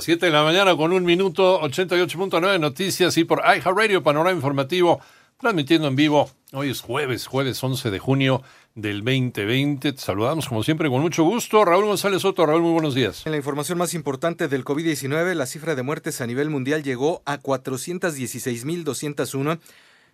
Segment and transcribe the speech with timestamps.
[0.00, 5.00] 7 de la mañana con un minuto, 88.9 noticias y por iHeartRadio, panorama informativo,
[5.38, 6.28] transmitiendo en vivo.
[6.52, 8.42] Hoy es jueves, jueves 11 de junio
[8.74, 9.92] del 2020.
[9.92, 11.64] Te saludamos como siempre con mucho gusto.
[11.64, 12.44] Raúl González Soto.
[12.44, 13.24] Raúl, muy buenos días.
[13.24, 17.22] En la información más importante del COVID-19, la cifra de muertes a nivel mundial llegó
[17.24, 19.60] a 416.201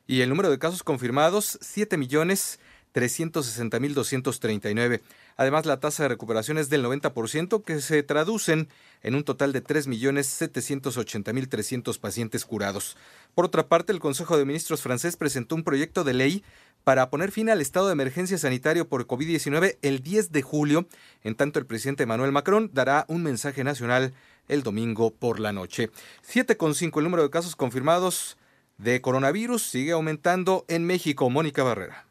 [0.07, 1.59] y el número de casos confirmados
[2.95, 5.01] 7.360.239.
[5.37, 8.69] Además, la tasa de recuperación es del 90%, que se traducen
[9.03, 12.99] en un total de 3.780.300 pacientes curados.
[13.35, 16.45] Por otra parte, el Consejo de Ministros francés presentó un proyecto de ley
[16.85, 20.87] para poner fin al estado de emergencia sanitario por COVID-19 el 10 de julio.
[21.23, 24.15] En tanto, el presidente Emmanuel Macron dará un mensaje nacional
[24.49, 25.91] el domingo por la noche.
[26.27, 28.37] 7,5 el número de casos confirmados
[28.79, 31.31] de coronavirus sigue aumentando en México.
[31.31, 32.10] Mónica Barrera.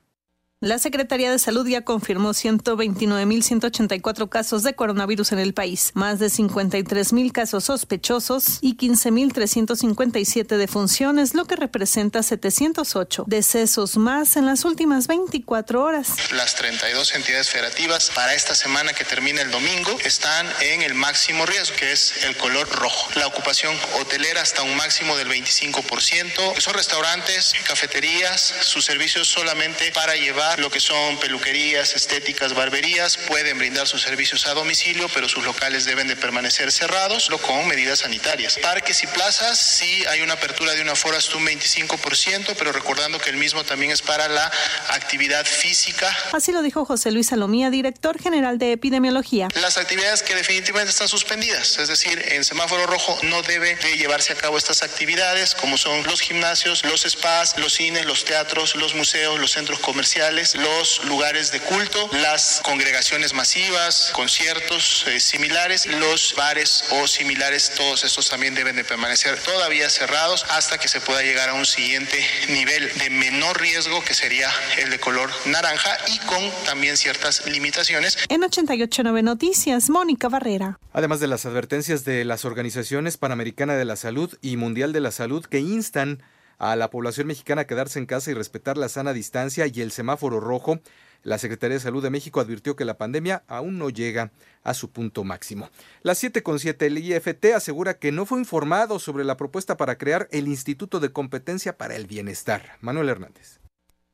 [0.61, 6.25] La Secretaría de Salud ya confirmó 129.184 casos de coronavirus en el país, más de
[6.25, 15.07] 53.000 casos sospechosos y 15.357 defunciones, lo que representa 708 decesos más en las últimas
[15.07, 16.09] 24 horas.
[16.33, 21.45] Las 32 entidades federativas para esta semana que termina el domingo están en el máximo
[21.45, 23.07] riesgo, que es el color rojo.
[23.15, 26.59] La ocupación hotelera hasta un máximo del 25%.
[26.59, 33.57] Son restaurantes, cafeterías, sus servicios solamente para llevar lo que son peluquerías, estéticas, barberías, pueden
[33.57, 38.57] brindar sus servicios a domicilio, pero sus locales deben de permanecer cerrados con medidas sanitarias.
[38.57, 43.19] Parques y plazas, sí hay una apertura de una aforo hasta un 25%, pero recordando
[43.19, 44.51] que el mismo también es para la
[44.89, 46.15] actividad física.
[46.33, 49.49] Así lo dijo José Luis Salomía, director general de epidemiología.
[49.55, 54.33] Las actividades que definitivamente están suspendidas, es decir, en semáforo rojo no debe de llevarse
[54.33, 58.95] a cabo estas actividades, como son los gimnasios, los spas, los cines, los teatros, los
[58.95, 66.33] museos, los centros comerciales, los lugares de culto, las congregaciones masivas, conciertos eh, similares, los
[66.37, 71.21] bares o similares, todos estos también deben de permanecer todavía cerrados hasta que se pueda
[71.21, 72.17] llegar a un siguiente
[72.47, 78.17] nivel de menor riesgo que sería el de color naranja y con también ciertas limitaciones.
[78.29, 80.79] En 889 Noticias, Mónica Barrera.
[80.93, 85.11] Además de las advertencias de las organizaciones Panamericana de la Salud y Mundial de la
[85.11, 86.23] Salud que instan
[86.59, 90.39] a la población mexicana quedarse en casa y respetar la sana distancia y el semáforo
[90.39, 90.79] rojo,
[91.23, 94.31] la Secretaría de Salud de México advirtió que la pandemia aún no llega
[94.63, 95.69] a su punto máximo.
[96.01, 100.47] Las 7.7, el IFT asegura que no fue informado sobre la propuesta para crear el
[100.47, 102.77] Instituto de Competencia para el Bienestar.
[102.81, 103.59] Manuel Hernández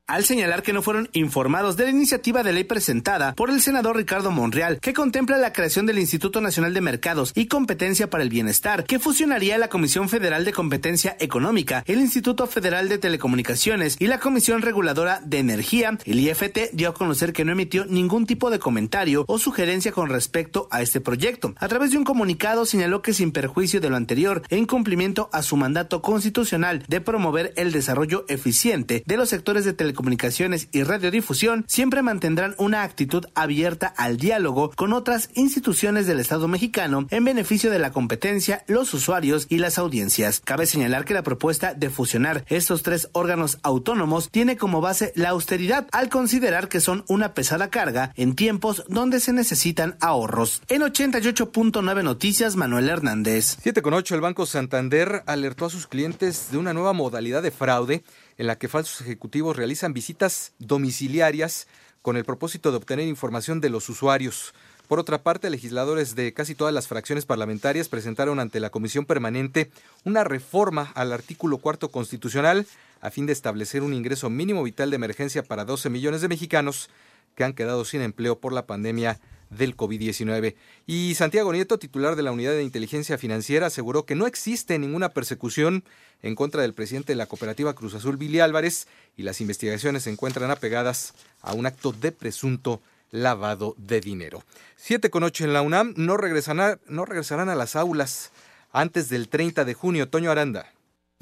[0.07, 3.97] al señalar que no fueron informados de la iniciativa de ley presentada por el senador
[3.97, 8.29] Ricardo Monreal, que contempla la creación del Instituto Nacional de Mercados y Competencia para el
[8.29, 14.07] Bienestar, que fusionaría la Comisión Federal de Competencia Económica, el Instituto Federal de Telecomunicaciones y
[14.07, 15.97] la Comisión Reguladora de Energía.
[16.05, 20.09] El IFT dio a conocer que no emitió ningún tipo de comentario o sugerencia con
[20.09, 21.55] respecto a este proyecto.
[21.57, 25.41] A través de un comunicado señaló que sin perjuicio de lo anterior, en cumplimiento a
[25.41, 30.83] su mandato constitucional de promover el desarrollo eficiente de los sectores de telecomunicaciones, comunicaciones y
[30.83, 37.23] radiodifusión siempre mantendrán una actitud abierta al diálogo con otras instituciones del Estado mexicano en
[37.23, 40.41] beneficio de la competencia, los usuarios y las audiencias.
[40.43, 45.29] Cabe señalar que la propuesta de fusionar estos tres órganos autónomos tiene como base la
[45.29, 50.61] austeridad al considerar que son una pesada carga en tiempos donde se necesitan ahorros.
[50.67, 53.57] En 88.9 Noticias, Manuel Hernández.
[53.61, 57.51] 7 con 8, el Banco Santander alertó a sus clientes de una nueva modalidad de
[57.51, 58.03] fraude
[58.37, 61.67] en la que falsos ejecutivos realizan visitas domiciliarias
[62.01, 64.53] con el propósito de obtener información de los usuarios.
[64.87, 69.71] Por otra parte, legisladores de casi todas las fracciones parlamentarias presentaron ante la Comisión Permanente
[70.03, 72.67] una reforma al artículo cuarto constitucional
[73.01, 76.89] a fin de establecer un ingreso mínimo vital de emergencia para 12 millones de mexicanos
[77.35, 79.19] que han quedado sin empleo por la pandemia
[79.49, 80.55] del COVID-19.
[80.85, 85.09] Y Santiago Nieto, titular de la Unidad de Inteligencia Financiera, aseguró que no existe ninguna
[85.09, 85.83] persecución
[86.21, 88.87] en contra del presidente de la cooperativa Cruz Azul, Billy Álvarez,
[89.17, 92.81] y las investigaciones se encuentran apegadas a un acto de presunto
[93.11, 94.43] lavado de dinero.
[94.75, 98.31] Siete con ocho en la UNAM no regresarán, no regresarán a las aulas
[98.71, 100.09] antes del 30 de junio.
[100.09, 100.74] Toño Aranda.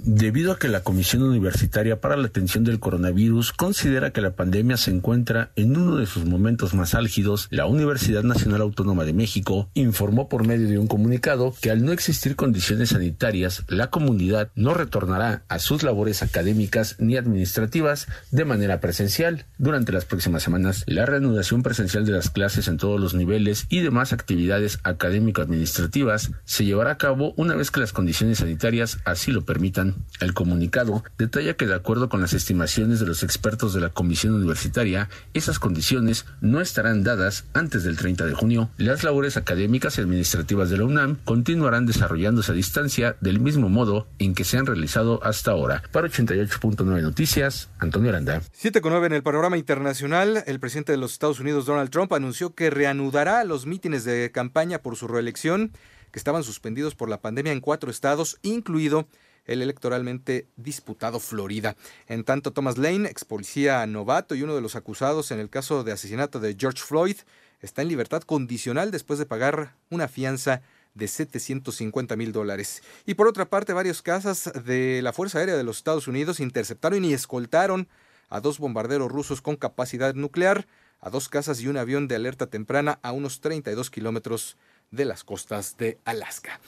[0.05, 4.75] Debido a que la Comisión Universitaria para la Atención del Coronavirus considera que la pandemia
[4.75, 9.69] se encuentra en uno de sus momentos más álgidos, la Universidad Nacional Autónoma de México
[9.75, 14.73] informó por medio de un comunicado que al no existir condiciones sanitarias, la comunidad no
[14.73, 19.45] retornará a sus labores académicas ni administrativas de manera presencial.
[19.59, 23.81] Durante las próximas semanas, la reanudación presencial de las clases en todos los niveles y
[23.81, 29.45] demás actividades académico-administrativas se llevará a cabo una vez que las condiciones sanitarias así lo
[29.45, 29.82] permitan.
[30.19, 34.35] El comunicado detalla que de acuerdo con las estimaciones de los expertos de la Comisión
[34.35, 38.69] Universitaria, esas condiciones no estarán dadas antes del 30 de junio.
[38.77, 44.07] Las labores académicas y administrativas de la UNAM continuarán desarrollándose a distancia del mismo modo
[44.19, 45.83] en que se han realizado hasta ahora.
[45.91, 48.41] Para 88.9 Noticias, Antonio Aranda.
[48.41, 52.69] 7.9 en el panorama internacional, el presidente de los Estados Unidos, Donald Trump, anunció que
[52.69, 55.71] reanudará los mítines de campaña por su reelección
[56.11, 59.07] que estaban suspendidos por la pandemia en cuatro estados, incluido
[59.45, 61.75] el electoralmente disputado Florida.
[62.07, 65.83] En tanto, Thomas Lane, ex policía novato y uno de los acusados en el caso
[65.83, 67.17] de asesinato de George Floyd,
[67.61, 70.61] está en libertad condicional después de pagar una fianza
[70.93, 72.83] de 750 mil dólares.
[73.05, 77.03] Y por otra parte, varias casas de la Fuerza Aérea de los Estados Unidos interceptaron
[77.03, 77.87] y escoltaron
[78.29, 80.67] a dos bombarderos rusos con capacidad nuclear,
[80.99, 84.57] a dos casas y un avión de alerta temprana a unos 32 kilómetros
[84.91, 86.59] de las costas de Alaska.